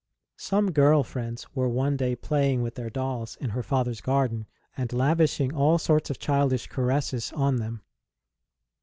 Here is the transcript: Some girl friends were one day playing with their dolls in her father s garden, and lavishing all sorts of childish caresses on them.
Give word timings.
Some 0.39 0.71
girl 0.71 1.03
friends 1.03 1.45
were 1.53 1.69
one 1.69 1.95
day 1.95 2.15
playing 2.15 2.63
with 2.63 2.73
their 2.73 2.89
dolls 2.89 3.35
in 3.39 3.51
her 3.51 3.61
father 3.61 3.91
s 3.91 4.01
garden, 4.01 4.47
and 4.75 4.91
lavishing 4.91 5.53
all 5.53 5.77
sorts 5.77 6.09
of 6.09 6.17
childish 6.17 6.65
caresses 6.65 7.31
on 7.33 7.57
them. 7.57 7.83